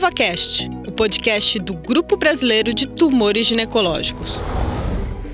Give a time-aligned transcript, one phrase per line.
[0.00, 4.40] EvaCast, o podcast do Grupo Brasileiro de Tumores Ginecológicos.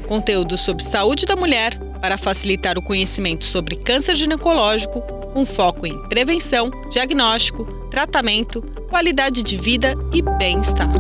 [0.09, 5.01] Conteúdo sobre saúde da mulher para facilitar o conhecimento sobre câncer ginecológico,
[5.33, 8.61] com foco em prevenção, diagnóstico, tratamento,
[8.91, 10.91] qualidade de vida e bem-estar.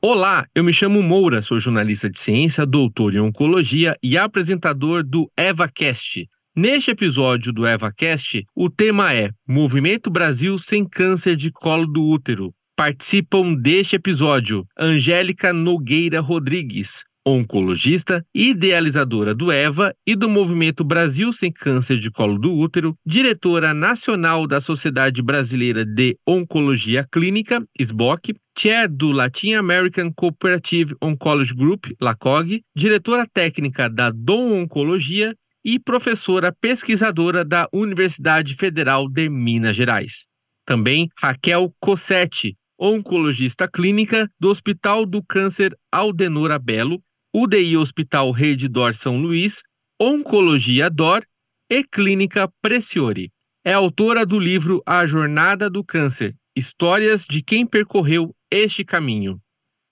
[0.00, 5.28] Olá, eu me chamo Moura, sou jornalista de ciência, doutor em oncologia e apresentador do
[5.36, 12.04] EvaCast, Neste episódio do EvaCast, o tema é Movimento Brasil sem câncer de colo do
[12.04, 12.52] útero.
[12.76, 21.50] Participam deste episódio Angélica Nogueira Rodrigues, oncologista idealizadora do EVA e do Movimento Brasil Sem
[21.50, 28.90] Câncer de Colo do Útero, diretora nacional da Sociedade Brasileira de Oncologia Clínica, SBOC, chair
[28.90, 35.34] do Latin American Cooperative Oncology Group, LACOG, diretora técnica da Dom Oncologia
[35.64, 40.26] e professora pesquisadora da Universidade Federal de Minas Gerais.
[40.64, 47.02] Também Raquel Cossetti, oncologista clínica do Hospital do Câncer Aldenora Belo,
[47.34, 49.62] UDI Hospital Rede Dor São Luís,
[50.00, 51.24] Oncologia Dor
[51.70, 53.30] e Clínica Preciore.
[53.64, 59.40] É autora do livro A Jornada do Câncer: Histórias de quem percorreu este caminho.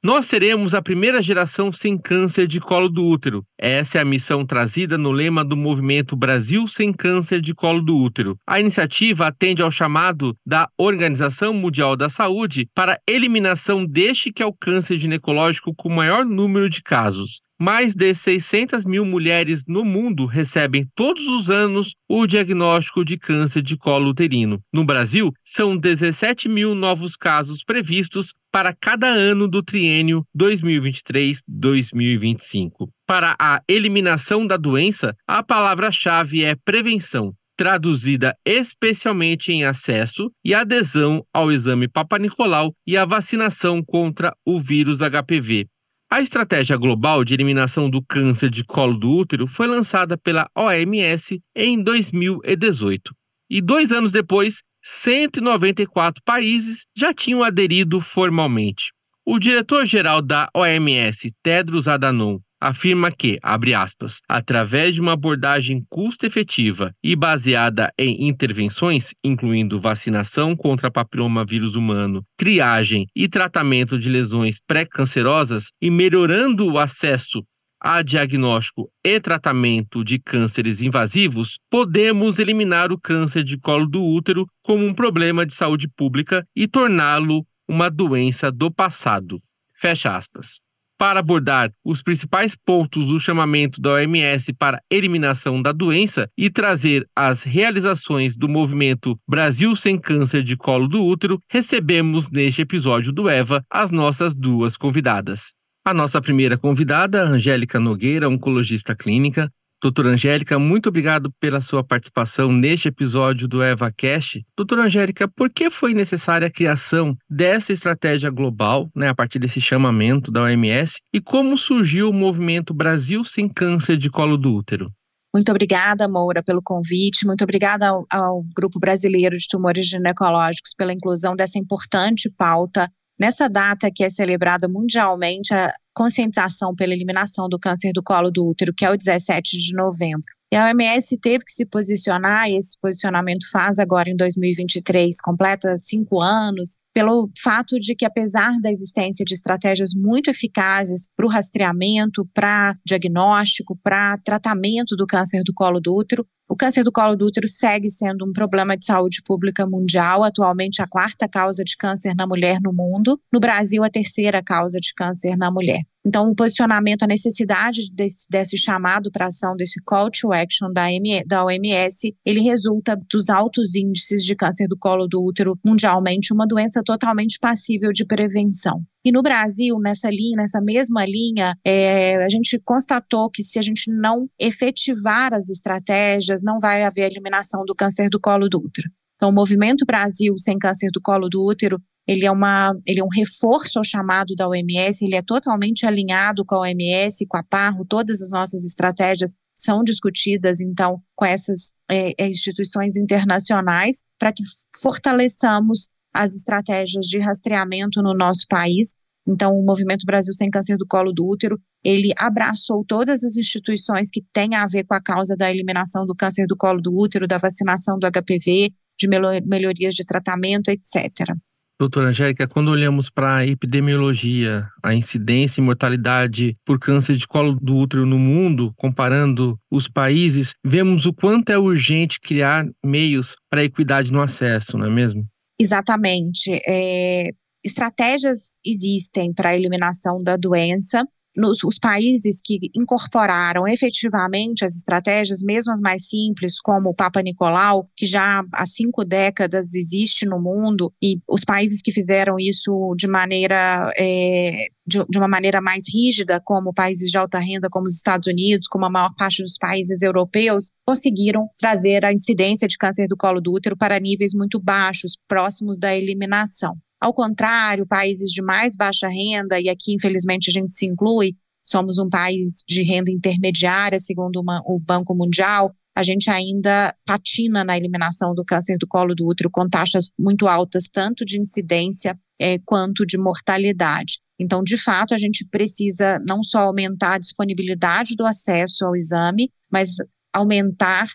[0.03, 3.45] Nós seremos a primeira geração sem câncer de colo do útero.
[3.59, 7.95] Essa é a missão trazida no lema do movimento Brasil Sem Câncer de Colo do
[7.95, 8.39] Útero.
[8.47, 14.47] A iniciativa atende ao chamado da Organização Mundial da Saúde para eliminação deste que é
[14.47, 17.42] o câncer ginecológico com maior número de casos.
[17.62, 23.61] Mais de 600 mil mulheres no mundo recebem todos os anos o diagnóstico de câncer
[23.61, 24.62] de colo uterino.
[24.73, 32.89] No Brasil, são 17 mil novos casos previstos para cada ano do triênio 2023-2025.
[33.07, 41.24] Para a eliminação da doença, a palavra-chave é prevenção, traduzida especialmente em acesso e adesão
[41.33, 45.67] ao exame Papa Nicolau e a vacinação contra o vírus HPV.
[46.13, 51.41] A estratégia global de eliminação do câncer de colo do útero foi lançada pela OMS
[51.55, 53.14] em 2018.
[53.48, 58.92] E dois anos depois, 194 países já tinham aderido formalmente.
[59.24, 66.92] O diretor-geral da OMS, Tedros Adhanom, afirma que, abre aspas, através de uma abordagem custo-efetiva
[67.02, 75.68] e baseada em intervenções, incluindo vacinação contra papilomavírus humano, triagem e tratamento de lesões pré-cancerosas
[75.80, 77.42] e melhorando o acesso
[77.80, 84.46] a diagnóstico e tratamento de cânceres invasivos, podemos eliminar o câncer de colo do útero
[84.63, 89.41] como um problema de saúde pública e torná-lo uma doença do passado.
[89.74, 90.61] Fecha aspas
[91.01, 97.08] para abordar os principais pontos do chamamento da OMS para eliminação da doença e trazer
[97.17, 103.30] as realizações do movimento Brasil Sem Câncer de Colo do Útero, recebemos neste episódio do
[103.30, 105.58] EVA as nossas duas convidadas.
[105.85, 109.51] A nossa primeira convidada, Angélica Nogueira, oncologista clínica,
[109.83, 114.45] Doutora Angélica, muito obrigado pela sua participação neste episódio do EvaCast.
[114.55, 119.58] Doutora Angélica, por que foi necessária a criação dessa estratégia global, né, a partir desse
[119.58, 124.92] chamamento da OMS, e como surgiu o movimento Brasil Sem Câncer de Colo do Útero?
[125.33, 127.24] Muito obrigada, Moura, pelo convite.
[127.24, 133.50] Muito obrigada ao, ao Grupo Brasileiro de Tumores Ginecológicos pela inclusão dessa importante pauta Nessa
[133.50, 138.73] data que é celebrada mundialmente a conscientização pela eliminação do câncer do colo do útero,
[138.73, 140.25] que é o 17 de novembro.
[140.50, 145.76] E a OMS teve que se posicionar, e esse posicionamento faz agora em 2023, completa
[145.76, 151.28] cinco anos, pelo fato de que, apesar da existência de estratégias muito eficazes para o
[151.28, 157.14] rastreamento, para diagnóstico, para tratamento do câncer do colo do útero, o câncer do colo
[157.14, 161.76] do útero segue sendo um problema de saúde pública mundial, atualmente a quarta causa de
[161.76, 165.82] câncer na mulher no mundo, no Brasil, a terceira causa de câncer na mulher.
[166.05, 170.91] Então, o posicionamento, a necessidade desse, desse chamado para ação, desse call to action da,
[170.91, 176.32] M, da OMS, ele resulta dos altos índices de câncer do colo do útero mundialmente,
[176.32, 178.82] uma doença totalmente passível de prevenção.
[179.05, 183.62] E no Brasil, nessa linha, nessa mesma linha, é, a gente constatou que se a
[183.62, 188.91] gente não efetivar as estratégias, não vai haver eliminação do câncer do colo do útero.
[189.21, 191.79] Então, o Movimento Brasil Sem Câncer do Colo do Útero,
[192.09, 196.43] ele é, uma, ele é um reforço ao chamado da OMS, ele é totalmente alinhado
[196.43, 201.75] com a OMS, com a PARRO, todas as nossas estratégias são discutidas, então, com essas
[201.91, 204.43] é, é instituições internacionais, para que
[204.81, 208.95] fortaleçamos as estratégias de rastreamento no nosso país.
[209.27, 214.09] Então, o Movimento Brasil Sem Câncer do Colo do Útero, ele abraçou todas as instituições
[214.12, 217.27] que têm a ver com a causa da eliminação do câncer do colo do útero,
[217.27, 221.35] da vacinação do HPV, de melhorias de tratamento, etc.
[221.79, 227.59] Doutora Angélica, quando olhamos para a epidemiologia, a incidência e mortalidade por câncer de colo
[227.59, 233.65] do útero no mundo, comparando os países, vemos o quanto é urgente criar meios para
[233.65, 235.27] equidade no acesso, não é mesmo?
[235.61, 236.59] Exatamente.
[236.67, 237.29] É,
[237.62, 245.43] estratégias existem para a eliminação da doença, nos, os países que incorporaram efetivamente as estratégias,
[245.43, 250.41] mesmo as mais simples, como o Papa Nicolau, que já há cinco décadas existe no
[250.41, 255.85] mundo, e os países que fizeram isso de maneira é, de, de, uma maneira mais
[255.93, 259.56] rígida, como países de alta renda, como os Estados Unidos, como a maior parte dos
[259.56, 264.61] países europeus, conseguiram trazer a incidência de câncer do colo do útero para níveis muito
[264.61, 266.75] baixos, próximos da eliminação.
[267.00, 271.99] Ao contrário, países de mais baixa renda, e aqui infelizmente a gente se inclui, somos
[271.99, 277.76] um país de renda intermediária, segundo uma, o Banco Mundial, a gente ainda patina na
[277.76, 282.58] eliminação do câncer do colo do útero com taxas muito altas, tanto de incidência é,
[282.58, 284.19] quanto de mortalidade.
[284.38, 289.50] Então, de fato, a gente precisa não só aumentar a disponibilidade do acesso ao exame,
[289.70, 289.96] mas
[290.32, 291.06] aumentar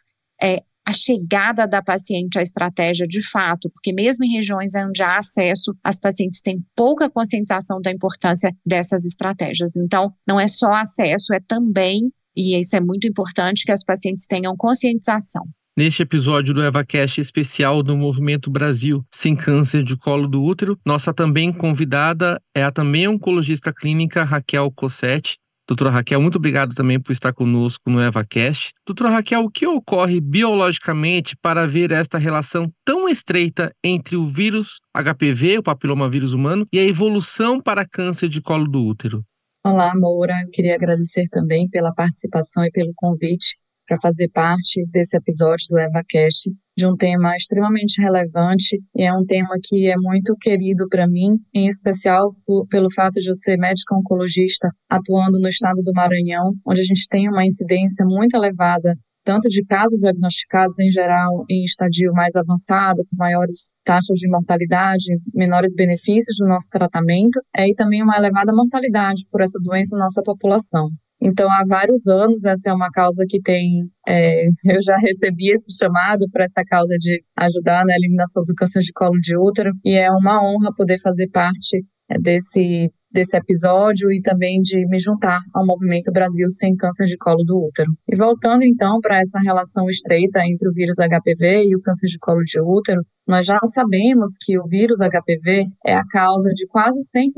[0.42, 5.18] é, a chegada da paciente à estratégia de fato, porque mesmo em regiões onde há
[5.18, 9.76] acesso, as pacientes têm pouca conscientização da importância dessas estratégias.
[9.76, 12.02] Então, não é só acesso, é também,
[12.38, 15.44] e isso é muito importante, que as pacientes tenham conscientização.
[15.78, 21.14] Neste episódio do EvaCast especial do Movimento Brasil Sem Câncer de Colo do Útero, nossa
[21.14, 27.12] também convidada é a também oncologista clínica Raquel Cossetti, Doutora Raquel, muito obrigado também por
[27.12, 28.72] estar conosco no EvaCast.
[28.86, 34.80] Doutora Raquel, o que ocorre biologicamente para ver esta relação tão estreita entre o vírus
[34.94, 39.24] HPV, o papilomavírus humano, e a evolução para câncer de colo do útero?
[39.66, 40.40] Olá, Moura.
[40.44, 43.56] Eu queria agradecer também pela participação e pelo convite
[43.88, 49.26] para fazer parte desse episódio do EvaCast de um tema extremamente relevante e é um
[49.26, 53.58] tema que é muito querido para mim, em especial por, pelo fato de eu ser
[53.58, 58.94] médica oncologista atuando no estado do Maranhão, onde a gente tem uma incidência muito elevada
[59.26, 65.06] tanto de casos diagnosticados em geral em estadio mais avançado, com maiores taxas de mortalidade,
[65.34, 70.04] menores benefícios do nosso tratamento, é, e também uma elevada mortalidade por essa doença na
[70.04, 70.90] nossa população.
[71.26, 73.90] Então, há vários anos, essa é uma causa que tem.
[74.08, 74.46] É,
[74.78, 78.94] eu já recebi esse chamado para essa causa de ajudar na eliminação do câncer de
[78.94, 84.22] colo de útero, e é uma honra poder fazer parte é, desse, desse episódio e
[84.22, 87.92] também de me juntar ao movimento Brasil Sem Câncer de Colo do Útero.
[88.08, 92.20] E voltando então para essa relação estreita entre o vírus HPV e o câncer de
[92.20, 97.00] colo de útero, nós já sabemos que o vírus HPV é a causa de quase
[97.00, 97.32] 100%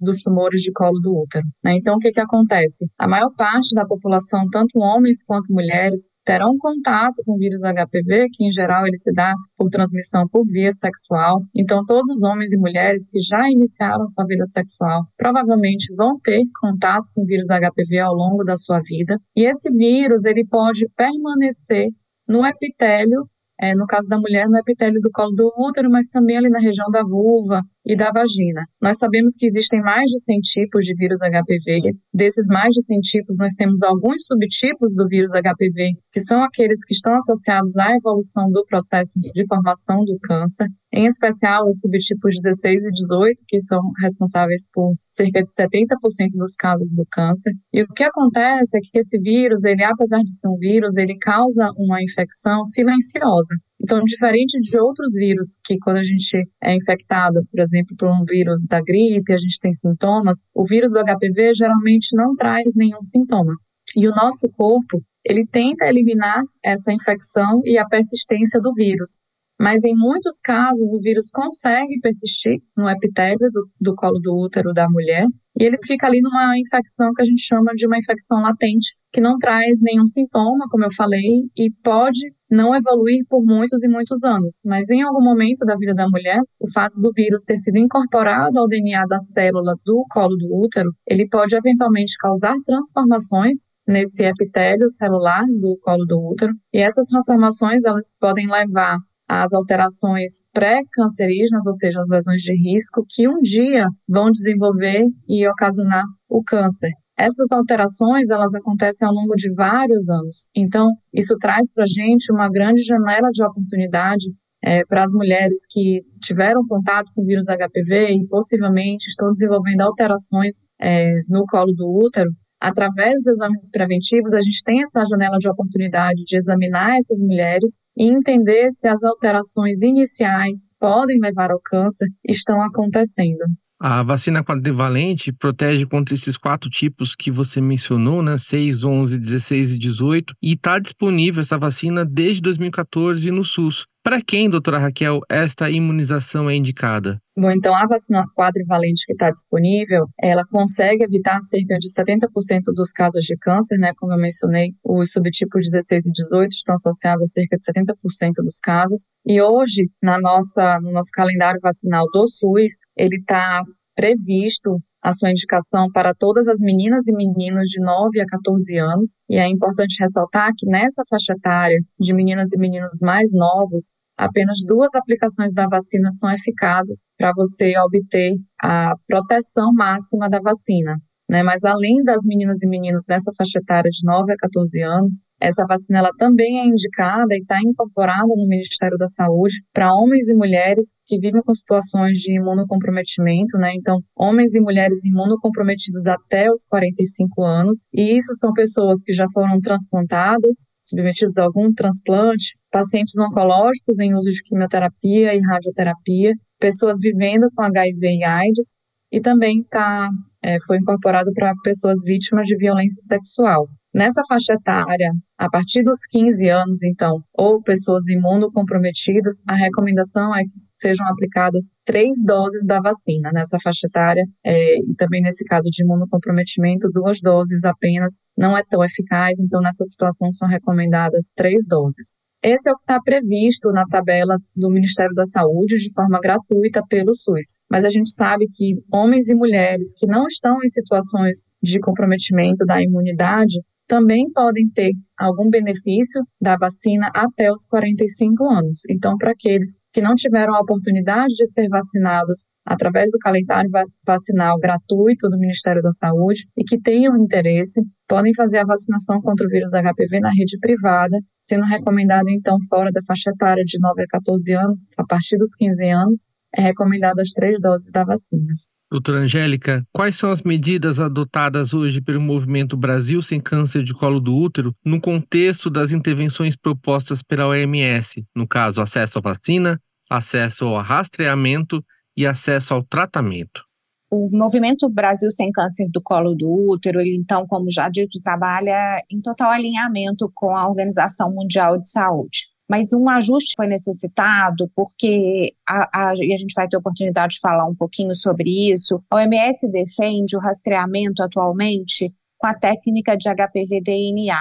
[0.00, 1.44] dos tumores de colo do útero.
[1.64, 1.74] Né?
[1.74, 2.86] Então, o que, que acontece?
[2.98, 8.28] A maior parte da população, tanto homens quanto mulheres, terão contato com o vírus HPV,
[8.32, 11.42] que em geral ele se dá por transmissão por via sexual.
[11.54, 16.42] Então, todos os homens e mulheres que já iniciaram sua vida sexual provavelmente vão ter
[16.60, 19.18] contato com o vírus HPV ao longo da sua vida.
[19.36, 21.88] E esse vírus ele pode permanecer
[22.28, 23.26] no epitélio
[23.62, 26.58] é, no caso da mulher, no epitélio do colo do útero, mas também ali na
[26.58, 28.64] região da vulva e da vagina.
[28.80, 31.94] Nós sabemos que existem mais de 100 tipos de vírus HPV.
[32.12, 36.84] Desses mais de 100 tipos, nós temos alguns subtipos do vírus HPV, que são aqueles
[36.84, 42.34] que estão associados à evolução do processo de formação do câncer, em especial os subtipos
[42.42, 45.86] 16 e 18, que são responsáveis por cerca de 70%
[46.34, 47.52] dos casos do câncer.
[47.72, 51.16] E o que acontece é que esse vírus, ele apesar de ser um vírus, ele
[51.18, 53.56] causa uma infecção silenciosa.
[53.82, 58.24] Então, diferente de outros vírus, que quando a gente é infectado, por exemplo, por um
[58.24, 63.02] vírus da gripe, a gente tem sintomas, o vírus do HPV geralmente não traz nenhum
[63.02, 63.54] sintoma.
[63.96, 69.20] E o nosso corpo, ele tenta eliminar essa infecção e a persistência do vírus.
[69.62, 74.72] Mas em muitos casos, o vírus consegue persistir no epitélio do, do colo do útero
[74.72, 75.24] da mulher
[75.56, 79.20] e ele fica ali numa infecção que a gente chama de uma infecção latente, que
[79.20, 82.18] não traz nenhum sintoma, como eu falei, e pode
[82.50, 84.62] não evoluir por muitos e muitos anos.
[84.66, 88.58] Mas em algum momento da vida da mulher, o fato do vírus ter sido incorporado
[88.58, 94.88] ao DNA da célula do colo do útero, ele pode eventualmente causar transformações nesse epitélio
[94.88, 98.96] celular do colo do útero, e essas transformações elas podem levar
[99.40, 105.48] as alterações pré-cancerígenas, ou seja, as lesões de risco, que um dia vão desenvolver e
[105.48, 106.90] ocasionar o câncer.
[107.18, 110.50] Essas alterações, elas acontecem ao longo de vários anos.
[110.54, 114.24] Então, isso traz para a gente uma grande janela de oportunidade
[114.62, 119.80] é, para as mulheres que tiveram contato com o vírus HPV e possivelmente estão desenvolvendo
[119.80, 122.30] alterações é, no colo do útero,
[122.62, 127.78] através dos exames preventivos, a gente tem essa janela de oportunidade de examinar essas mulheres
[127.96, 133.44] e entender se as alterações iniciais podem levar ao câncer estão acontecendo.
[133.84, 138.38] A vacina quadrivalente protege contra esses quatro tipos que você mencionou, né?
[138.38, 143.86] 6, 11, 16 e 18, e está disponível essa vacina desde 2014 no SUS.
[144.04, 147.20] Para quem, doutora Raquel, esta imunização é indicada?
[147.38, 152.26] Bom, então a vacina quadrivalente que está disponível, ela consegue evitar cerca de 70%
[152.74, 153.92] dos casos de câncer, né?
[153.96, 158.58] Como eu mencionei, os subtipos 16 e 18 estão associados a cerca de 70% dos
[158.58, 159.06] casos.
[159.24, 163.62] E hoje, na nossa, no nosso calendário vacinal do SUS, ele está
[163.94, 169.18] previsto a sua indicação para todas as meninas e meninos de 9 a 14 anos.
[169.28, 174.58] E é importante ressaltar que nessa faixa etária de meninas e meninos mais novos, apenas
[174.64, 180.96] duas aplicações da vacina são eficazes para você obter a proteção máxima da vacina.
[181.32, 181.42] Né?
[181.42, 185.64] Mas além das meninas e meninos nessa faixa etária de 9 a 14 anos, essa
[185.66, 190.34] vacina ela também é indicada e está incorporada no Ministério da Saúde para homens e
[190.34, 193.72] mulheres que vivem com situações de imunocomprometimento, né?
[193.74, 199.24] Então, homens e mulheres imunocomprometidos até os 45 anos, e isso são pessoas que já
[199.32, 206.98] foram transplantadas, submetidos a algum transplante, pacientes oncológicos em uso de quimioterapia e radioterapia, pessoas
[207.00, 208.82] vivendo com HIV e AIDS,
[209.12, 210.08] e também tá,
[210.42, 213.68] é, foi incorporado para pessoas vítimas de violência sexual.
[213.94, 220.40] Nessa faixa etária, a partir dos 15 anos, então, ou pessoas imunocomprometidas, a recomendação é
[220.44, 225.68] que sejam aplicadas três doses da vacina nessa faixa etária, é, e também nesse caso
[225.70, 231.66] de imunocomprometimento, duas doses apenas não é tão eficaz, então nessa situação são recomendadas três
[231.68, 232.16] doses.
[232.44, 236.82] Esse é o que está previsto na tabela do Ministério da Saúde de forma gratuita
[236.88, 237.58] pelo SUS.
[237.70, 242.66] Mas a gente sabe que homens e mulheres que não estão em situações de comprometimento
[242.66, 243.60] da imunidade
[243.92, 248.78] também podem ter algum benefício da vacina até os 45 anos.
[248.88, 253.68] Então, para aqueles que não tiveram a oportunidade de ser vacinados através do calendário
[254.06, 259.46] vacinal gratuito do Ministério da Saúde e que tenham interesse, podem fazer a vacinação contra
[259.46, 264.04] o vírus HPV na rede privada, sendo recomendado então fora da faixa etária de 9
[264.04, 268.54] a 14 anos, a partir dos 15 anos, é recomendado as três doses da vacina.
[268.92, 274.20] Doutora Angélica, quais são as medidas adotadas hoje pelo movimento Brasil Sem Câncer de Colo
[274.20, 279.80] do Útero no contexto das intervenções propostas pela OMS, no caso, acesso à vacina,
[280.10, 281.82] acesso ao rastreamento
[282.14, 283.64] e acesso ao tratamento?
[284.10, 289.02] O movimento Brasil Sem Câncer do Colo do Útero, ele então, como já dito, trabalha
[289.10, 295.54] em total alinhamento com a Organização Mundial de Saúde mas um ajuste foi necessitado porque
[295.68, 298.98] a, a, e a gente vai ter oportunidade de falar um pouquinho sobre isso.
[299.10, 304.38] A OMS defende o rastreamento atualmente com a técnica de HPV-DNA.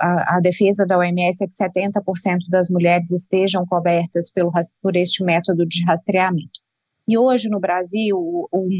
[0.00, 4.50] A, a, defesa da OMS é que 70% das mulheres estejam cobertas pelo,
[4.80, 6.60] por este método de rastreamento.
[7.06, 8.16] E hoje no Brasil,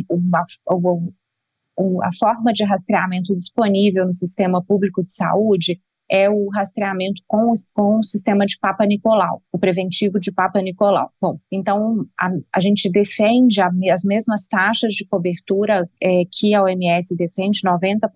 [0.09, 5.79] uma, uma, a forma de rastreamento disponível no sistema público de saúde
[6.11, 11.11] é o rastreamento com, com o sistema de Papa Nicolau, o preventivo de Papa Nicolau.
[11.21, 16.63] Bom, então a, a gente defende a, as mesmas taxas de cobertura é, que a
[16.65, 18.09] OMS defende, 90%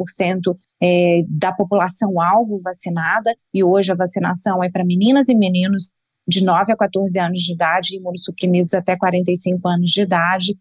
[0.82, 5.96] é, da população alvo vacinada, e hoje a vacinação é para meninas e meninos
[6.26, 10.54] de 9 a 14 anos de idade, imunossuprimidos até 45 anos de idade,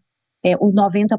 [0.44, 1.16] é, o 90%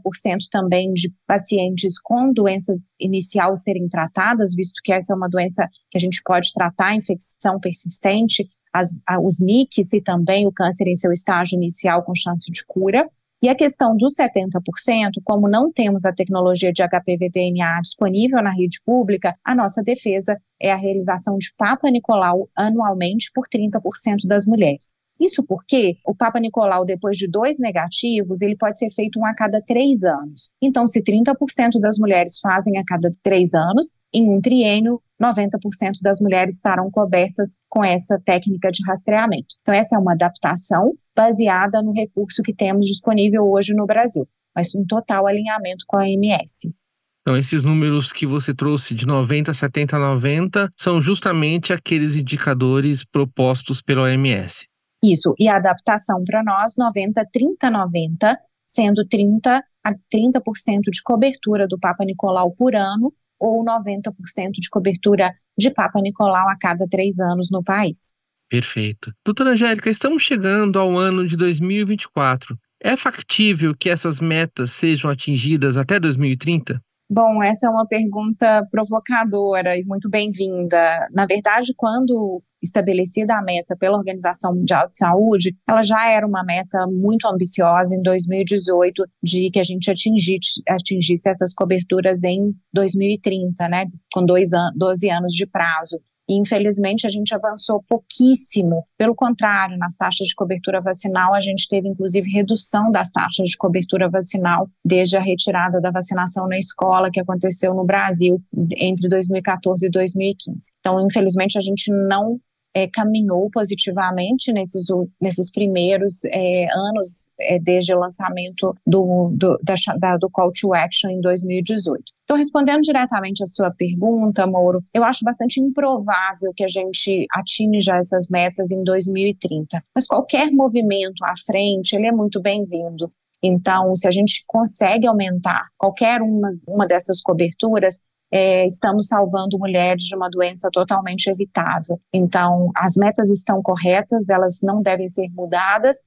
[0.51, 5.97] também de pacientes com doença inicial serem tratadas, visto que essa é uma doença que
[5.97, 8.89] a gente pode tratar, infecção persistente, as,
[9.23, 13.09] os NICs e também o câncer em seu estágio inicial com chance de cura.
[13.41, 18.79] E a questão dos 70%, como não temos a tecnologia de HPV-DNA disponível na rede
[18.85, 24.95] pública, a nossa defesa é a realização de Papa Nicolau anualmente por 30% das mulheres.
[25.19, 29.33] Isso porque o Papa Nicolau, depois de dois negativos, ele pode ser feito um a
[29.33, 30.53] cada três anos.
[30.61, 36.19] Então, se 30% das mulheres fazem a cada três anos, em um triênio, 90% das
[36.19, 39.55] mulheres estarão cobertas com essa técnica de rastreamento.
[39.61, 44.75] Então, essa é uma adaptação baseada no recurso que temos disponível hoje no Brasil, mas
[44.75, 46.73] em total alinhamento com a OMS.
[47.21, 53.81] Então, esses números que você trouxe de 90, 70, 90 são justamente aqueles indicadores propostos
[53.81, 54.67] pela OMS.
[55.11, 61.67] Isso, e a adaptação para nós, 90, 30, 90, sendo 30 a 30% de cobertura
[61.67, 64.11] do Papa Nicolau por ano ou 90%
[64.53, 68.15] de cobertura de Papa Nicolau a cada três anos no país.
[68.49, 69.11] Perfeito.
[69.23, 72.57] Doutora Angélica, estamos chegando ao ano de 2024.
[72.81, 76.81] É factível que essas metas sejam atingidas até 2030?
[77.07, 81.07] Bom, essa é uma pergunta provocadora e muito bem-vinda.
[81.13, 86.43] Na verdade, quando estabelecida a meta pela Organização Mundial de Saúde, ela já era uma
[86.43, 93.69] meta muito ambiciosa em 2018 de que a gente atingisse, atingisse essas coberturas em 2030,
[93.69, 96.01] né, com dois an 12 anos de prazo.
[96.27, 98.85] E, infelizmente, a gente avançou pouquíssimo.
[98.97, 103.57] Pelo contrário, nas taxas de cobertura vacinal, a gente teve, inclusive, redução das taxas de
[103.57, 108.41] cobertura vacinal desde a retirada da vacinação na escola, que aconteceu no Brasil
[108.75, 110.57] entre 2014 e 2015.
[110.79, 112.39] Então, infelizmente, a gente não
[112.75, 114.87] é, caminhou positivamente nesses,
[115.21, 120.73] nesses primeiros é, anos é, desde o lançamento do, do, da, da, do Call to
[120.73, 122.03] Action em 2018.
[122.25, 127.95] Então, respondendo diretamente a sua pergunta, Moro, eu acho bastante improvável que a gente atinja
[127.95, 129.81] essas metas em 2030.
[129.95, 133.09] Mas qualquer movimento à frente, ele é muito bem-vindo.
[133.41, 138.01] Então, se a gente consegue aumentar qualquer uma, uma dessas coberturas,
[138.31, 141.99] é, estamos salvando mulheres de uma doença totalmente evitável.
[142.13, 145.97] Então, as metas estão corretas, elas não devem ser mudadas,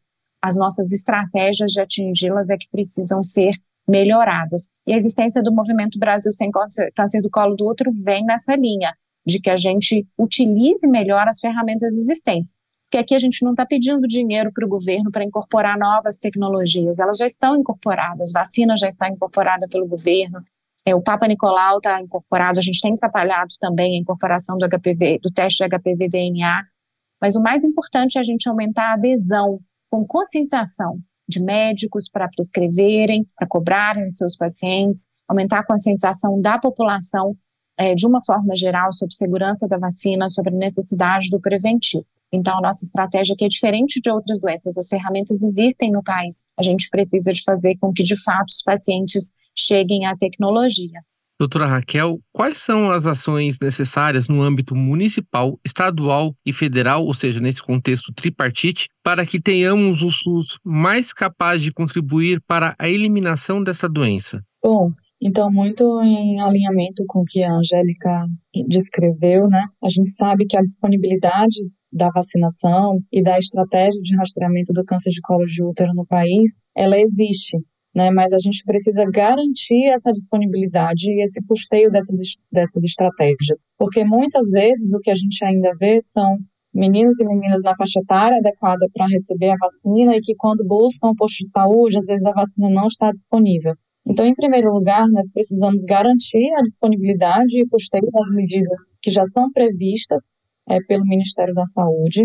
[0.43, 3.53] as nossas estratégias de atingi-las é que precisam ser
[3.89, 4.71] melhoradas.
[4.87, 8.95] E a existência do Movimento Brasil Sem Câncer do Colo do Útero vem nessa linha,
[9.27, 12.55] de que a gente utilize melhor as ferramentas existentes.
[12.85, 16.99] Porque aqui a gente não está pedindo dinheiro para o governo para incorporar novas tecnologias,
[16.99, 20.43] elas já estão incorporadas, vacina já está incorporada pelo governo,
[20.89, 25.19] é, o Papa Nicolau está incorporado, a gente tem trabalhado também a incorporação do HPV,
[25.23, 26.63] do teste de HPV DNA,
[27.21, 32.27] mas o mais importante é a gente aumentar a adesão com conscientização de médicos para
[32.35, 37.37] prescreverem, para cobrarem seus pacientes, aumentar a conscientização da população
[37.77, 42.07] é, de uma forma geral sobre segurança da vacina, sobre necessidade do preventivo.
[42.33, 44.79] Então, a nossa estratégia aqui é diferente de outras doenças.
[44.79, 46.47] As ferramentas existem no país.
[46.59, 51.01] A gente precisa de fazer com que, de fato, os pacientes cheguem à tecnologia.
[51.39, 57.39] Doutora Raquel, quais são as ações necessárias no âmbito municipal, estadual e federal, ou seja,
[57.39, 63.63] nesse contexto tripartite, para que tenhamos o SUS mais capaz de contribuir para a eliminação
[63.63, 64.43] dessa doença?
[64.61, 64.91] Bom,
[65.23, 68.27] então, muito em alinhamento com o que a Angélica
[68.67, 69.65] descreveu, né?
[69.81, 71.57] A gente sabe que a disponibilidade
[71.93, 76.59] da vacinação e da estratégia de rastreamento do câncer de colo de útero no país,
[76.77, 77.57] ela existe
[77.99, 78.13] né?
[78.13, 82.17] Mas a gente precisa garantir essa disponibilidade e esse custeio dessas,
[82.51, 86.37] dessas estratégias, porque muitas vezes o que a gente ainda vê são
[86.73, 91.09] meninos e meninas na faixa etária adequada para receber a vacina e que quando buscam
[91.09, 93.75] o posto de saúde, às vezes a vacina não está disponível.
[94.07, 99.27] Então, em primeiro lugar, nós precisamos garantir a disponibilidade e custeio das medidas que já
[99.27, 100.31] são previstas
[100.71, 102.23] é, pelo Ministério da Saúde.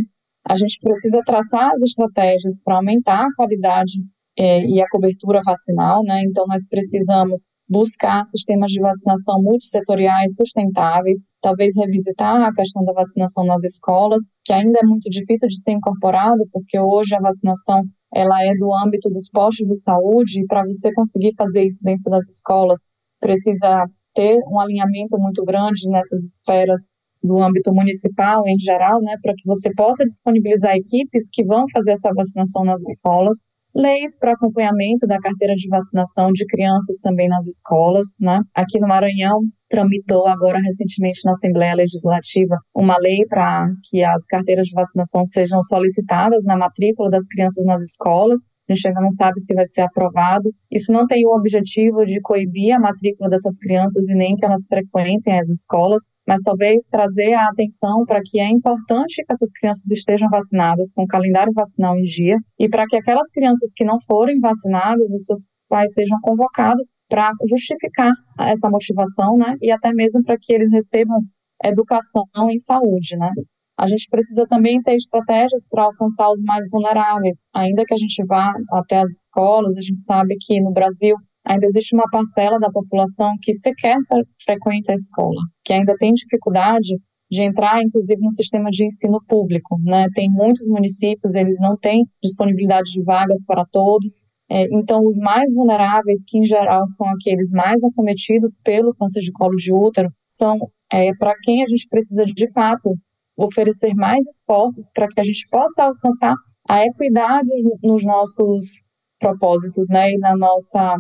[0.47, 3.93] A gente precisa traçar as estratégias para aumentar a qualidade
[4.37, 6.21] é, e a cobertura vacinal, né?
[6.25, 13.45] Então, nós precisamos buscar sistemas de vacinação multissetoriais sustentáveis, talvez revisitar a questão da vacinação
[13.45, 18.43] nas escolas, que ainda é muito difícil de ser incorporado, porque hoje a vacinação ela
[18.43, 22.29] é do âmbito dos postos de saúde, e para você conseguir fazer isso dentro das
[22.29, 22.85] escolas,
[23.19, 26.81] precisa ter um alinhamento muito grande nessas esferas
[27.23, 31.93] do âmbito municipal em geral, né, para que você possa disponibilizar equipes que vão fazer
[31.93, 37.47] essa vacinação nas escolas leis para acompanhamento da carteira de vacinação de crianças também nas
[37.47, 38.39] escolas, né?
[38.53, 39.41] Aqui no Maranhão,
[39.73, 45.63] tramitou agora recentemente na Assembleia Legislativa uma lei para que as carteiras de vacinação sejam
[45.63, 48.41] solicitadas na matrícula das crianças nas escolas.
[48.69, 50.51] A gente ainda não sabe se vai ser aprovado.
[50.71, 54.67] Isso não tem o objetivo de coibir a matrícula dessas crianças e nem que elas
[54.69, 59.89] frequentem as escolas, mas talvez trazer a atenção para que é importante que essas crianças
[59.89, 63.97] estejam vacinadas com o calendário vacinal em dia e para que aquelas crianças que não
[64.07, 69.56] forem vacinadas, os seus pais sejam convocados para justificar essa motivação, né?
[69.62, 71.19] E até mesmo para que eles recebam
[71.63, 73.32] educação em saúde, né?
[73.78, 77.47] A gente precisa também ter estratégias para alcançar os mais vulneráveis.
[77.56, 81.65] Ainda que a gente vá até as escolas, a gente sabe que no Brasil ainda
[81.65, 83.97] existe uma parcela da população que sequer
[84.43, 86.95] frequenta a escola, que ainda tem dificuldade
[87.30, 89.78] de entrar, inclusive, no sistema de ensino público.
[89.84, 90.06] Né?
[90.13, 95.53] Tem muitos municípios, eles não têm disponibilidade de vagas para todos, é, então, os mais
[95.53, 100.58] vulneráveis, que em geral são aqueles mais acometidos pelo câncer de colo de útero, são
[100.91, 102.93] é, para quem a gente precisa de, fato
[103.36, 106.36] oferecer mais esforços para que a gente possa alcançar
[106.69, 107.49] a equidade
[107.84, 108.84] nos nossos
[109.19, 110.95] propósitos, né, e na nossa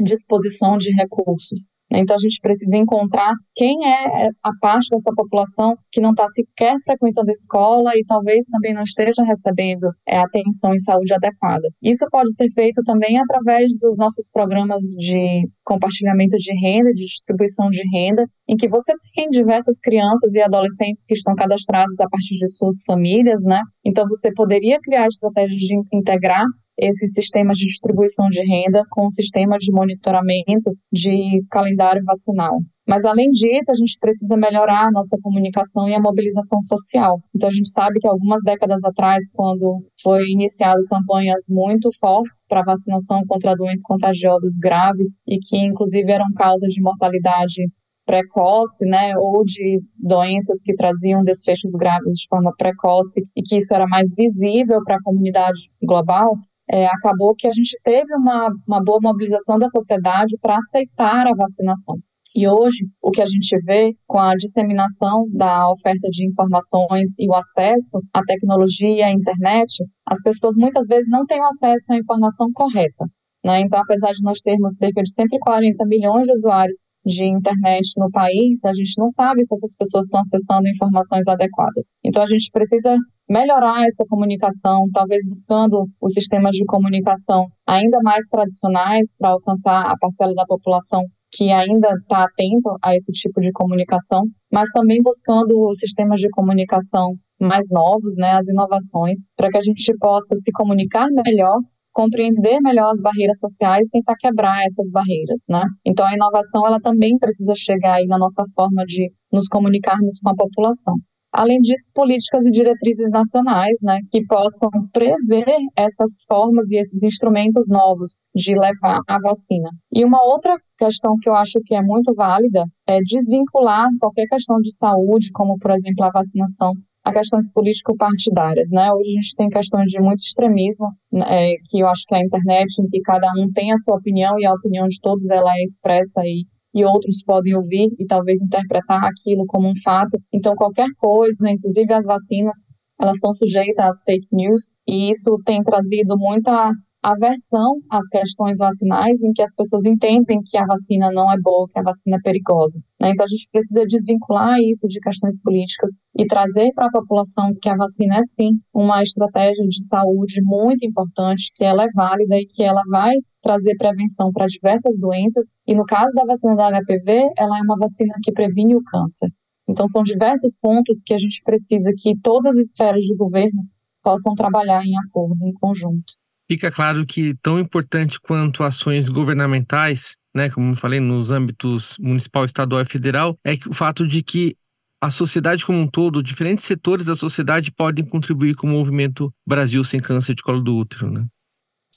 [0.00, 1.68] disposição de recursos.
[1.90, 6.76] Então a gente precisa encontrar quem é a parte dessa população que não está sequer
[6.84, 11.68] frequentando a escola e talvez também não esteja recebendo é, atenção em saúde adequada.
[11.82, 17.68] Isso pode ser feito também através dos nossos programas de compartilhamento de renda, de distribuição
[17.70, 22.36] de renda, em que você tem diversas crianças e adolescentes que estão cadastrados a partir
[22.38, 23.60] de suas famílias, né?
[23.84, 26.44] Então você poderia criar estratégias de integrar
[26.78, 32.58] esses sistemas de distribuição de renda com o sistema de monitoramento de calendário vacinal.
[32.86, 37.20] Mas, além disso, a gente precisa melhorar a nossa comunicação e a mobilização social.
[37.34, 42.62] Então, a gente sabe que algumas décadas atrás, quando foi iniciado campanhas muito fortes para
[42.62, 47.62] vacinação contra doenças contagiosas graves e que, inclusive, eram causa de mortalidade
[48.06, 53.74] precoce, né, ou de doenças que traziam desfechos graves de forma precoce e que isso
[53.74, 56.36] era mais visível para a comunidade global,
[56.70, 61.34] é, acabou que a gente teve uma, uma boa mobilização da sociedade para aceitar a
[61.34, 61.96] vacinação.
[62.34, 67.26] E hoje, o que a gente vê com a disseminação da oferta de informações e
[67.26, 72.48] o acesso à tecnologia à internet, as pessoas muitas vezes não têm acesso à informação
[72.52, 73.06] correta.
[73.46, 73.60] Né?
[73.60, 78.64] Então, apesar de nós termos cerca de 140 milhões de usuários de internet no país,
[78.64, 81.94] a gente não sabe se essas pessoas estão acessando informações adequadas.
[82.04, 82.96] Então, a gente precisa
[83.30, 89.96] melhorar essa comunicação, talvez buscando os sistemas de comunicação ainda mais tradicionais para alcançar a
[89.96, 95.72] parcela da população que ainda está atento a esse tipo de comunicação, mas também buscando
[95.76, 101.06] sistemas de comunicação mais novos, né, as inovações, para que a gente possa se comunicar
[101.24, 101.58] melhor
[101.96, 105.62] compreender melhor as barreiras sociais e tentar quebrar essas barreiras, né?
[105.82, 110.28] Então a inovação ela também precisa chegar aí na nossa forma de nos comunicarmos com
[110.28, 110.94] a população.
[111.32, 117.64] Além disso, políticas e diretrizes nacionais, né, que possam prever essas formas e esses instrumentos
[117.66, 119.68] novos de levar a vacina.
[119.92, 124.56] E uma outra questão que eu acho que é muito válida é desvincular qualquer questão
[124.60, 126.72] de saúde, como por exemplo a vacinação,
[127.06, 128.92] a questões político-partidárias, né?
[128.92, 132.18] Hoje a gente tem questões de muito extremismo, né, é, que eu acho que a
[132.20, 135.52] internet, em que cada um tem a sua opinião e a opinião de todos ela
[135.52, 136.42] é expressa aí
[136.74, 140.18] e outros podem ouvir e talvez interpretar aquilo como um fato.
[140.34, 142.56] Então, qualquer coisa, inclusive as vacinas,
[143.00, 146.72] elas estão sujeitas às fake news e isso tem trazido muita
[147.12, 151.68] aversão às questões vacinais, em que as pessoas entendem que a vacina não é boa,
[151.70, 152.80] que a vacina é perigosa.
[153.00, 153.10] Né?
[153.10, 157.68] Então, a gente precisa desvincular isso de questões políticas e trazer para a população que
[157.68, 162.46] a vacina é, sim, uma estratégia de saúde muito importante, que ela é válida e
[162.46, 165.46] que ela vai trazer prevenção para diversas doenças.
[165.64, 169.28] E no caso da vacina da HPV, ela é uma vacina que previne o câncer.
[169.68, 173.62] Então, são diversos pontos que a gente precisa que todas as esferas de governo
[174.02, 176.25] possam trabalhar em acordo, em conjunto.
[176.48, 182.44] Fica claro que tão importante quanto ações governamentais, né, como eu falei, nos âmbitos municipal,
[182.44, 184.56] estadual e federal, é o fato de que
[185.02, 189.82] a sociedade como um todo, diferentes setores da sociedade podem contribuir com o movimento Brasil
[189.84, 191.26] sem câncer de colo do útero, né?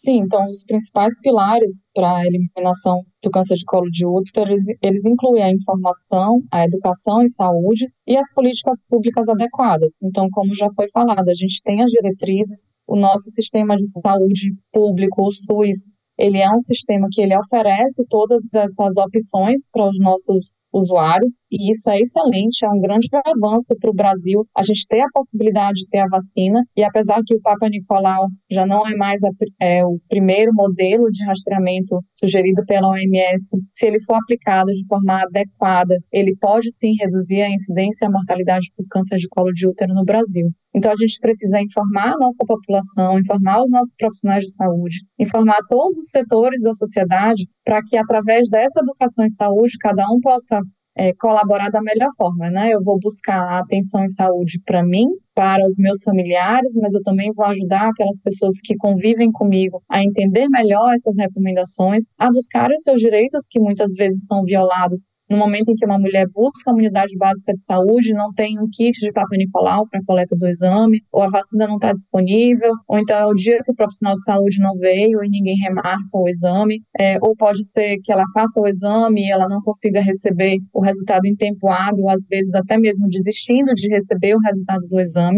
[0.02, 4.64] Sim, então os principais pilares para a eliminação do câncer de colo de útero, eles,
[4.82, 10.02] eles incluem a informação, a educação e saúde e as políticas públicas adequadas.
[10.02, 14.56] Então, como já foi falado, a gente tem as diretrizes, o nosso sistema de saúde
[14.72, 19.98] público, o SUS, ele é um sistema que ele oferece todas essas opções para os
[20.00, 24.86] nossos usuários, e isso é excelente, é um grande avanço para o Brasil a gente
[24.88, 28.86] ter a possibilidade de ter a vacina, e apesar que o Papa Nicolau já não
[28.86, 29.30] é mais a,
[29.62, 35.24] é, o primeiro modelo de rastreamento sugerido pela OMS, se ele for aplicado de forma
[35.24, 39.68] adequada, ele pode sim reduzir a incidência e a mortalidade por câncer de colo de
[39.68, 40.50] útero no Brasil.
[40.76, 45.58] Então, a gente precisa informar a nossa população, informar os nossos profissionais de saúde, informar
[45.68, 50.60] todos os setores da sociedade, para que, através dessa educação em saúde, cada um possa
[50.96, 52.74] é, colaborar da melhor forma, né?
[52.74, 55.06] Eu vou buscar atenção em saúde para mim,
[55.40, 60.04] para os meus familiares, mas eu também vou ajudar aquelas pessoas que convivem comigo a
[60.04, 65.38] entender melhor essas recomendações, a buscar os seus direitos que muitas vezes são violados no
[65.38, 69.00] momento em que uma mulher busca a unidade básica de saúde, não tem um kit
[69.00, 73.16] de Papa Nicolau para coleta do exame, ou a vacina não está disponível, ou então
[73.16, 76.82] é o dia que o profissional de saúde não veio e ninguém remarca o exame,
[77.00, 80.82] é, ou pode ser que ela faça o exame e ela não consiga receber o
[80.82, 85.29] resultado em tempo hábil, às vezes até mesmo desistindo de receber o resultado do exame.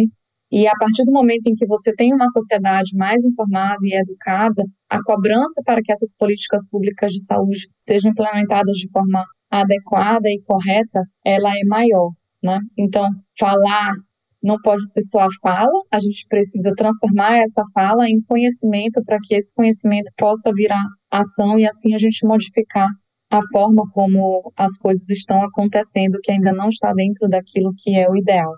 [0.52, 4.64] E a partir do momento em que você tem uma sociedade mais informada e educada,
[4.90, 10.42] a cobrança para que essas políticas públicas de saúde sejam implementadas de forma adequada e
[10.46, 12.12] correta, ela é maior,
[12.44, 12.60] né?
[12.78, 13.08] Então,
[13.40, 13.94] falar
[14.44, 19.20] não pode ser só a fala, a gente precisa transformar essa fala em conhecimento para
[19.22, 22.88] que esse conhecimento possa virar ação e assim a gente modificar
[23.32, 28.10] a forma como as coisas estão acontecendo, que ainda não está dentro daquilo que é
[28.10, 28.52] o ideal.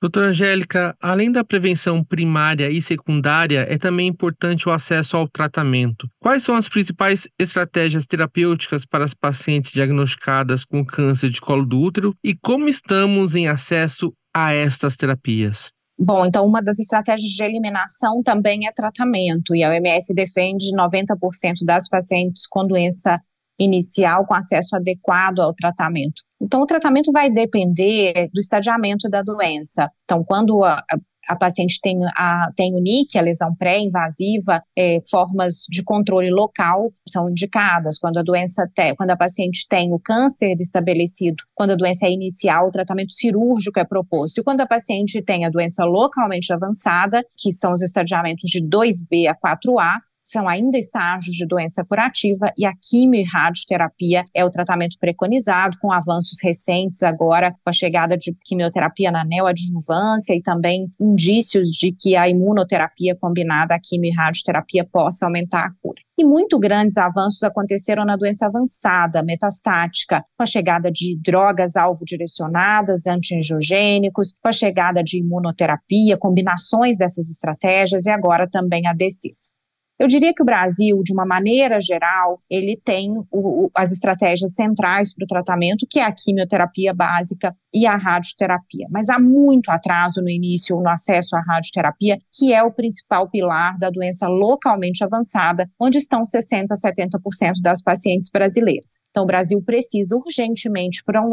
[0.00, 6.08] Doutora Angélica, além da prevenção primária e secundária, é também importante o acesso ao tratamento.
[6.18, 11.78] Quais são as principais estratégias terapêuticas para as pacientes diagnosticadas com câncer de colo do
[11.78, 15.70] útero e como estamos em acesso a estas terapias?
[15.98, 21.62] Bom, então uma das estratégias de eliminação também é tratamento, e a OMS defende 90%
[21.62, 23.20] das pacientes com doença
[23.60, 26.22] inicial com acesso adequado ao tratamento.
[26.40, 29.90] Então, o tratamento vai depender do estadiamento da doença.
[30.04, 30.82] Então, quando a,
[31.28, 36.90] a paciente tem, a, tem o NIC, a lesão pré-invasiva, é, formas de controle local
[37.06, 37.98] são indicadas.
[37.98, 42.10] Quando a doença te, quando a paciente tem o câncer estabelecido, quando a doença é
[42.10, 44.38] inicial, o tratamento cirúrgico é proposto.
[44.38, 49.28] E quando a paciente tem a doença localmente avançada, que são os estadiamentos de 2B
[49.28, 54.50] a 4A, são ainda estágios de doença curativa e a quimio e radioterapia é o
[54.50, 60.88] tratamento preconizado, com avanços recentes agora, com a chegada de quimioterapia na neoadjuvância e também
[61.00, 66.00] indícios de que a imunoterapia combinada à quimio e radioterapia possa aumentar a cura.
[66.18, 72.04] E muito grandes avanços aconteceram na doença avançada, metastática, com a chegada de drogas alvo
[72.04, 79.59] direcionadas, antiangiogênicos, com a chegada de imunoterapia, combinações dessas estratégias e agora também a DCIS.
[80.00, 84.54] Eu diria que o Brasil, de uma maneira geral, ele tem o, o, as estratégias
[84.54, 88.86] centrais para o tratamento, que é a quimioterapia básica e a radioterapia.
[88.90, 93.78] Mas há muito atraso no início no acesso à radioterapia, que é o principal pilar
[93.78, 99.00] da doença localmente avançada, onde estão 60% a 70% das pacientes brasileiras.
[99.10, 101.32] Então, o Brasil precisa urgentemente, para um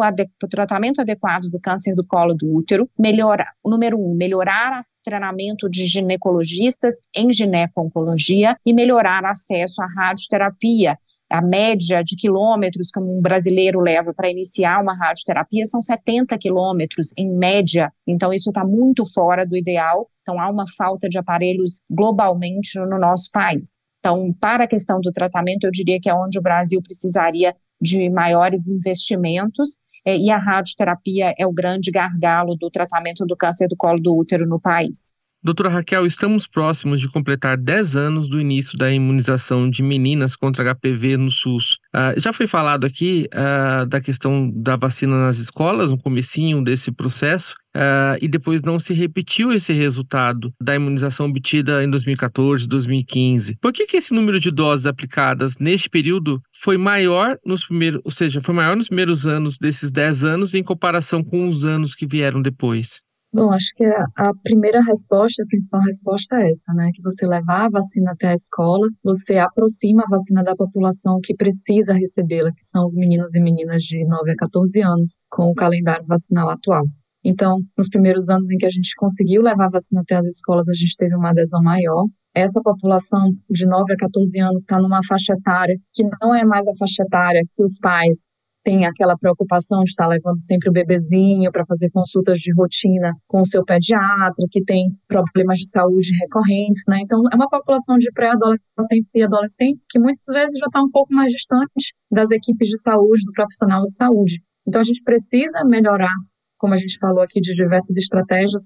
[0.49, 5.85] tratamento adequado do câncer do colo do útero, melhorar, número um, melhorar o treinamento de
[5.85, 10.97] ginecologistas em gineco-oncologia e melhorar acesso à radioterapia.
[11.29, 17.13] A média de quilômetros que um brasileiro leva para iniciar uma radioterapia são 70 quilômetros,
[17.17, 17.91] em média.
[18.07, 20.09] Então, isso está muito fora do ideal.
[20.21, 23.81] Então, há uma falta de aparelhos globalmente no nosso país.
[23.99, 28.09] Então, para a questão do tratamento, eu diria que é onde o Brasil precisaria de
[28.09, 33.75] maiores investimentos é, e a radioterapia é o grande gargalo do tratamento do câncer do
[33.75, 35.16] colo do útero no país.
[35.43, 40.73] Doutora Raquel, estamos próximos de completar 10 anos do início da imunização de meninas contra
[40.73, 41.77] HPV no SUS.
[41.95, 46.91] Uh, já foi falado aqui uh, da questão da vacina nas escolas, no comecinho desse
[46.91, 53.57] processo, uh, e depois não se repetiu esse resultado da imunização obtida em 2014, 2015.
[53.61, 58.11] Por que, que esse número de doses aplicadas neste período foi maior nos primeiros, ou
[58.11, 62.07] seja, foi maior nos primeiros anos desses 10 anos em comparação com os anos que
[62.07, 63.05] vieram depois?
[63.33, 66.89] Bom, acho que a, primeira resposta, a principal resposta é essa, né?
[66.93, 71.35] Que você levar a vacina até a escola, você aproxima a vacina da população que
[71.35, 75.53] precisa recebê-la, que são os meninos e meninas de 9 a 14 anos, com o
[75.53, 76.83] calendário vacinal atual.
[77.23, 80.69] Então, nos primeiros anos em que a gente conseguiu levar a vacina até as escolas,
[80.69, 82.05] a gente teve uma adesão maior.
[82.33, 86.65] Essa população de 9 a 14 anos está numa faixa etária que não é mais
[86.67, 88.29] a faixa etária que os pais
[88.67, 93.39] tem aquela preocupação de estar levando sempre o bebezinho para fazer consultas de rotina com
[93.39, 96.99] o seu pediatra, que tem problemas de saúde recorrentes, né?
[97.01, 101.13] Então, é uma população de pré-adolescentes e adolescentes que muitas vezes já está um pouco
[101.13, 104.41] mais distante das equipes de saúde, do profissional de saúde.
[104.67, 106.15] Então, a gente precisa melhorar,
[106.57, 108.65] como a gente falou aqui, de diversas estratégias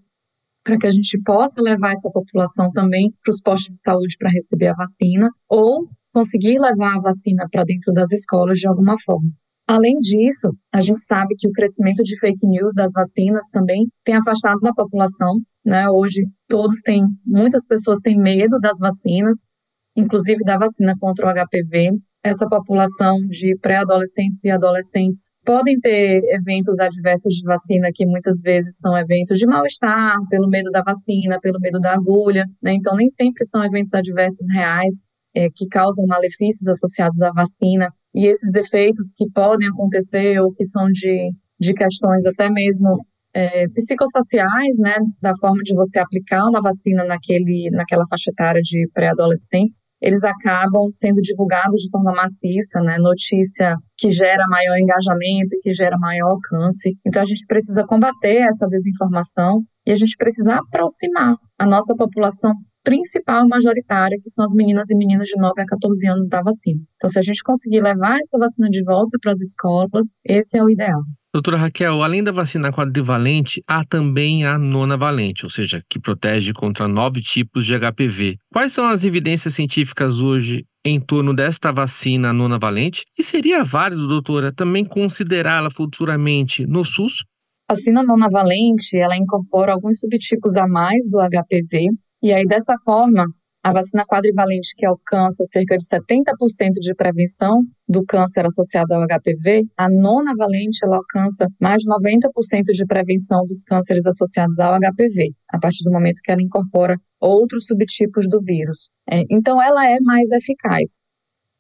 [0.64, 4.32] para que a gente possa levar essa população também para os postos de saúde para
[4.32, 9.30] receber a vacina ou conseguir levar a vacina para dentro das escolas de alguma forma.
[9.68, 14.16] Além disso, a gente sabe que o crescimento de fake news das vacinas também tem
[14.16, 15.40] afastado da população.
[15.66, 15.90] Né?
[15.90, 19.48] Hoje, todos têm, muitas pessoas têm medo das vacinas,
[19.96, 21.92] inclusive da vacina contra o HPV.
[22.24, 28.78] Essa população de pré-adolescentes e adolescentes podem ter eventos adversos de vacina que muitas vezes
[28.78, 32.46] são eventos de mal-estar, pelo medo da vacina, pelo medo da agulha.
[32.62, 32.74] Né?
[32.74, 35.02] Então, nem sempre são eventos adversos reais
[35.36, 40.66] é, que causam malefícios associados à vacina e esses efeitos que podem acontecer ou que
[40.66, 46.62] são de, de questões até mesmo é, psicossociais, né, da forma de você aplicar uma
[46.62, 52.98] vacina naquele, naquela faixa etária de pré-adolescentes, eles acabam sendo divulgados de forma maciça, né,
[52.98, 56.98] notícia que gera maior engajamento que gera maior alcance.
[57.06, 62.54] Então a gente precisa combater essa desinformação e a gente precisa aproximar a nossa população
[62.84, 66.82] principal majoritária, que são as meninas e meninos de 9 a 14 anos da vacina.
[66.96, 70.64] Então, se a gente conseguir levar essa vacina de volta para as escolas, esse é
[70.64, 71.02] o ideal.
[71.34, 76.90] Doutora Raquel, além da vacina quadrivalente, há também a nonavalente, ou seja, que protege contra
[76.90, 78.36] nove tipos de HPV.
[78.52, 83.06] Quais são as evidências científicas hoje em torno desta vacina nonavalente?
[83.18, 87.24] E seria válido, doutora, também considerá-la futuramente no SUS?
[87.70, 91.88] A vacina nonavalente, ela incorpora alguns subtipos a mais do HPV,
[92.22, 93.26] e aí dessa forma,
[93.64, 99.64] a vacina quadrivalente, que alcança cerca de 70% de prevenção do câncer associado ao HPV,
[99.78, 105.32] a nona valente ela alcança mais de 90% de prevenção dos cânceres associados ao HPV,
[105.48, 108.92] a partir do momento que ela incorpora outros subtipos do vírus.
[109.08, 111.04] É, então, ela é mais eficaz.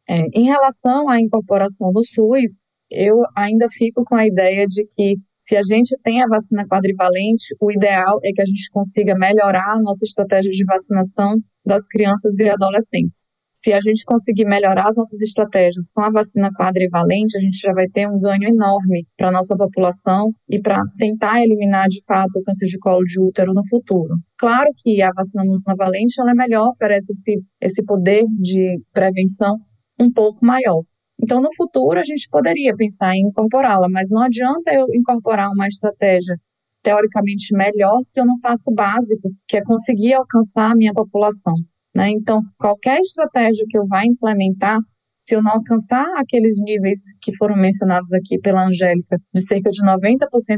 [0.10, 5.15] É, em relação à incorporação do SUS, eu ainda fico com a ideia de que
[5.38, 9.75] se a gente tem a vacina quadrivalente, o ideal é que a gente consiga melhorar
[9.75, 13.27] a nossa estratégia de vacinação das crianças e adolescentes.
[13.54, 17.73] Se a gente conseguir melhorar as nossas estratégias com a vacina quadrivalente, a gente já
[17.73, 22.32] vai ter um ganho enorme para a nossa população e para tentar eliminar de fato
[22.38, 24.15] o câncer de colo de útero no futuro.
[24.38, 29.58] Claro que a vacina monovalente ela é melhor, oferece esse, esse poder de prevenção
[29.99, 30.82] um pouco maior.
[31.21, 35.67] Então, no futuro, a gente poderia pensar em incorporá-la, mas não adianta eu incorporar uma
[35.67, 36.36] estratégia
[36.81, 41.53] teoricamente melhor se eu não faço o básico, que é conseguir alcançar a minha população.
[41.95, 42.10] Né?
[42.10, 44.79] Então, qualquer estratégia que eu vá implementar,
[45.15, 49.84] se eu não alcançar aqueles níveis que foram mencionados aqui pela Angélica, de cerca de
[49.86, 50.17] 90%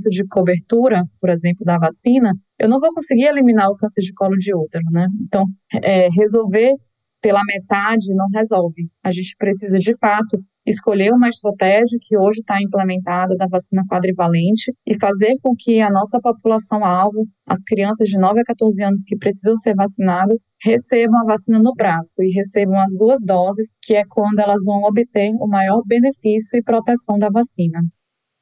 [0.09, 4.37] de cobertura, por exemplo, da vacina, eu não vou conseguir eliminar o câncer de colo
[4.37, 4.85] de útero.
[4.91, 5.07] Né?
[5.25, 5.43] Então,
[5.81, 6.73] é, resolver
[7.21, 8.89] pela metade não resolve.
[9.03, 14.73] A gente precisa, de fato, escolher uma estratégia que hoje está implementada da vacina quadrivalente
[14.87, 19.17] e fazer com que a nossa população-alvo, as crianças de 9 a 14 anos que
[19.17, 24.03] precisam ser vacinadas, recebam a vacina no braço e recebam as duas doses, que é
[24.07, 27.79] quando elas vão obter o maior benefício e proteção da vacina.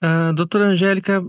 [0.03, 1.23] Uh, doutora Angélica,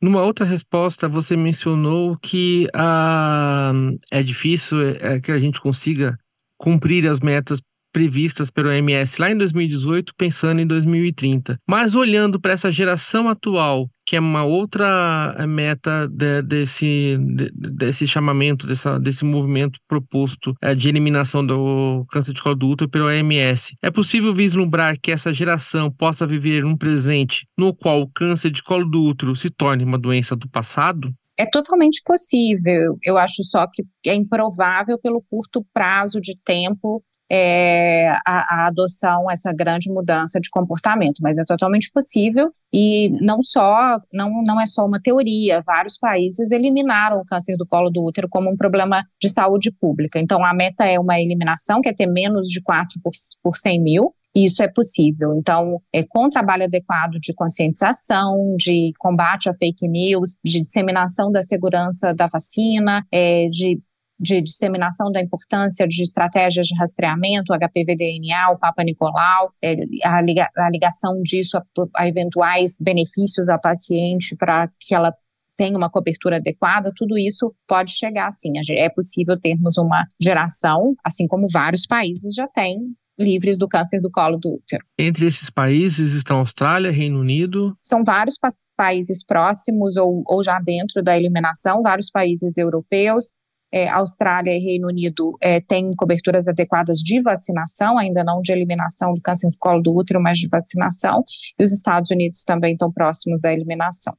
[0.00, 6.16] numa outra resposta, você mencionou que uh, é difícil é, que a gente consiga
[6.58, 7.60] cumprir as metas
[7.92, 11.58] previstas pelo OMS lá em 2018, pensando em 2030.
[11.66, 17.50] Mas olhando para essa geração atual, que é uma outra eh, meta de, desse, de,
[17.52, 22.90] desse chamamento, dessa, desse movimento proposto é, de eliminação do câncer de colo do útero
[22.90, 23.76] pelo OMS.
[23.82, 28.62] É possível vislumbrar que essa geração possa viver um presente no qual o câncer de
[28.62, 31.12] colo do útero se torne uma doença do passado?
[31.36, 32.96] É totalmente possível.
[33.02, 39.30] Eu acho só que é improvável pelo curto prazo de tempo é, a, a, adoção,
[39.30, 44.66] essa grande mudança de comportamento, mas é totalmente possível e não só, não, não é
[44.66, 49.04] só uma teoria, vários países eliminaram o câncer do colo do útero como um problema
[49.20, 50.18] de saúde pública.
[50.18, 53.12] Então, a meta é uma eliminação, que é ter menos de 4 por,
[53.42, 55.34] por 100 mil, e isso é possível.
[55.34, 61.42] Então, é, com trabalho adequado de conscientização, de combate a fake news, de disseminação da
[61.42, 63.80] segurança da vacina, é, de
[64.18, 70.48] de disseminação da importância de estratégias de rastreamento, HPV-DNA, o Papa Nicolau, é, a, liga,
[70.56, 71.62] a ligação disso a,
[71.96, 75.14] a eventuais benefícios à paciente para que ela
[75.56, 78.52] tenha uma cobertura adequada, tudo isso pode chegar sim.
[78.70, 82.78] É possível termos uma geração, assim como vários países já têm,
[83.18, 84.84] livres do câncer do colo do útero.
[84.96, 87.76] Entre esses países estão Austrália, Reino Unido?
[87.82, 93.34] São vários pa países próximos ou, ou já dentro da eliminação, vários países europeus,
[93.72, 99.14] é, Austrália e Reino Unido é, têm coberturas adequadas de vacinação, ainda não de eliminação
[99.14, 101.24] do câncer do colo do útero, mas de vacinação,
[101.58, 104.14] e os Estados Unidos também estão próximos da eliminação,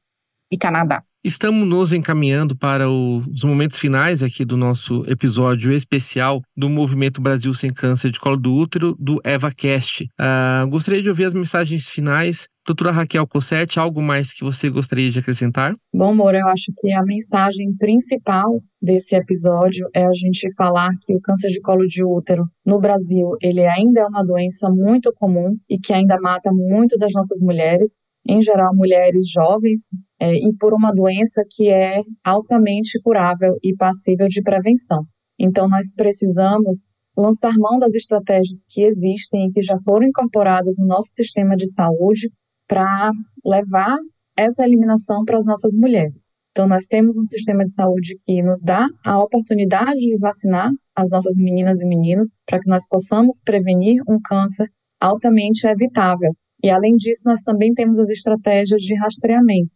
[0.50, 1.02] e Canadá.
[1.22, 7.52] Estamos nos encaminhando para os momentos finais aqui do nosso episódio especial do Movimento Brasil
[7.52, 10.04] Sem Câncer de Colo do Útero, do EvaCast.
[10.18, 12.48] Uh, gostaria de ouvir as mensagens finais.
[12.66, 15.74] Doutora Raquel Cossetti, algo mais que você gostaria de acrescentar?
[15.92, 21.14] Bom, amor, eu acho que a mensagem principal desse episódio é a gente falar que
[21.14, 25.56] o câncer de colo de útero no Brasil, ele ainda é uma doença muito comum
[25.68, 29.88] e que ainda mata muito das nossas mulheres em geral mulheres jovens,
[30.20, 35.04] é, e por uma doença que é altamente curável e passível de prevenção.
[35.38, 40.86] Então, nós precisamos lançar mão das estratégias que existem e que já foram incorporadas no
[40.86, 42.30] nosso sistema de saúde
[42.68, 43.10] para
[43.44, 43.96] levar
[44.36, 46.34] essa eliminação para as nossas mulheres.
[46.52, 51.10] Então, nós temos um sistema de saúde que nos dá a oportunidade de vacinar as
[51.10, 54.68] nossas meninas e meninos para que nós possamos prevenir um câncer
[55.00, 56.32] altamente evitável
[56.62, 59.74] e além disso, nós também temos as estratégias de rastreamento.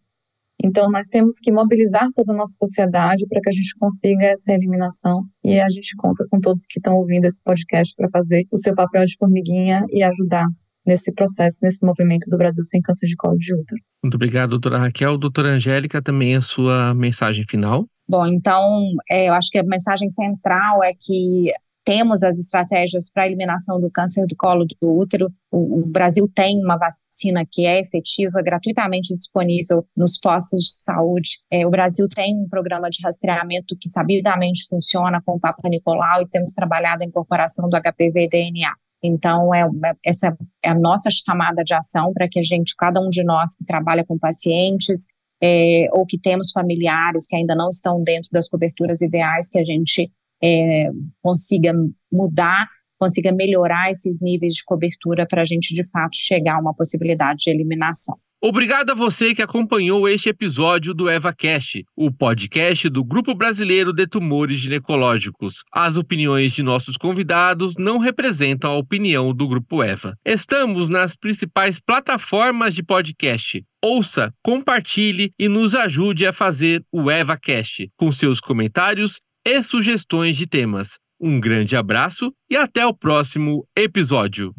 [0.63, 4.53] Então, nós temos que mobilizar toda a nossa sociedade para que a gente consiga essa
[4.53, 8.57] eliminação e a gente conta com todos que estão ouvindo esse podcast para fazer o
[8.57, 10.47] seu papel de formiguinha e ajudar
[10.87, 13.81] nesse processo, nesse movimento do Brasil sem câncer de colo de útero.
[14.03, 15.19] Muito obrigado, doutora Raquel.
[15.19, 17.87] Doutora Angélica, também a sua mensagem final.
[18.07, 18.63] Bom, então,
[19.11, 21.51] é, eu acho que a mensagem central é que
[21.85, 25.31] temos as estratégias para eliminação do câncer do colo do útero.
[25.51, 31.39] O, o, Brasil tem uma vacina que é efetiva, gratuitamente disponível nos postos de saúde.
[31.51, 36.23] É, o Brasil tem um programa de rastreamento que sabidamente funciona com o Papa Nicolau
[36.23, 38.73] e temos trabalhado a incorporação do HPV DNA.
[39.03, 42.99] Então, é, é, essa é a nossa chamada de ação para que a gente, cada
[43.01, 45.07] um de nós que trabalha com pacientes,
[45.43, 49.63] é, ou que temos familiares que ainda não estão dentro das coberturas ideais, que a
[49.63, 50.11] gente
[50.43, 50.91] é,
[51.23, 51.73] consiga
[52.13, 52.67] mudar,
[52.99, 57.45] consiga melhorar esses níveis de cobertura para a gente, de fato, chegar a uma possibilidade
[57.45, 58.17] de eliminação.
[58.47, 64.07] Obrigado a você que acompanhou este episódio do EvaCast, o podcast do Grupo Brasileiro de
[64.07, 65.65] Tumores Ginecológicos.
[65.73, 70.15] As opiniões de nossos convidados não representam a opinião do Grupo Eva.
[70.23, 73.65] Estamos nas principais plataformas de podcast.
[73.83, 80.47] Ouça, compartilhe e nos ajude a fazer o EvaCast com seus comentários e sugestões de
[80.47, 80.99] temas.
[81.21, 84.55] Um grande abraço e até o próximo episódio.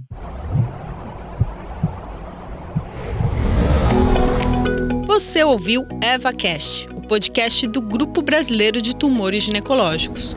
[5.06, 10.36] Você ouviu EvaCast, o podcast do Grupo Brasileiro de Tumores Ginecológicos.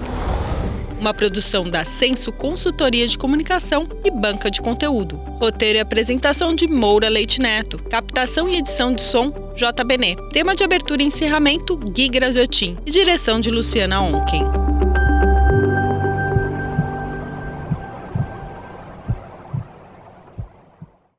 [0.98, 5.16] Uma produção da Censo Consultoria de Comunicação e Banca de Conteúdo.
[5.40, 7.78] Roteiro e apresentação de Moura Leite Neto.
[7.78, 10.16] Captação e edição de som, JBN.
[10.32, 12.76] Tema de abertura e encerramento, Gui Graziotin.
[12.84, 14.44] E direção de Luciana Onken.